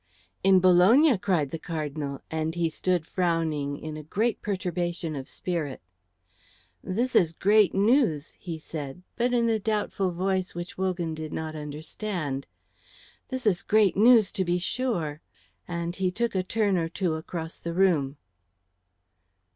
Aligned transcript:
"In 0.43 0.59
Bologna!" 0.59 1.15
cried 1.19 1.51
the 1.51 1.59
Cardinal; 1.59 2.21
and 2.31 2.55
he 2.55 2.71
stood 2.71 3.05
frowning 3.05 3.77
in 3.77 3.97
a 3.97 4.01
great 4.03 4.41
perturbation 4.41 5.15
of 5.15 5.29
spirit. 5.29 5.79
"This 6.83 7.15
is 7.15 7.33
great 7.33 7.75
news," 7.75 8.31
he 8.39 8.57
said, 8.57 9.03
but 9.15 9.31
in 9.31 9.47
a 9.47 9.59
doubtful 9.59 10.09
voice 10.11 10.55
which 10.55 10.75
Wogan 10.75 11.13
did 11.13 11.31
not 11.31 11.55
understand. 11.55 12.47
"This 13.29 13.45
is 13.45 13.61
great 13.61 13.95
news, 13.95 14.31
to 14.31 14.43
be 14.43 14.57
sure;" 14.57 15.21
and 15.67 15.95
he 15.95 16.09
took 16.09 16.33
a 16.33 16.41
turn 16.41 16.79
or 16.79 16.89
two 16.89 17.13
across 17.13 17.59
the 17.59 17.75
room. 17.75 18.17